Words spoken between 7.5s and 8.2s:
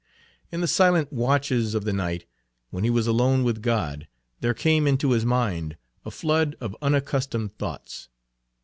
thoughts.